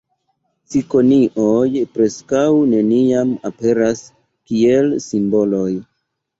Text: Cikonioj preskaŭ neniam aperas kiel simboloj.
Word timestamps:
Cikonioj 0.71 1.69
preskaŭ 1.99 2.41
neniam 2.73 3.37
aperas 3.53 4.03
kiel 4.11 4.93
simboloj. 5.09 5.71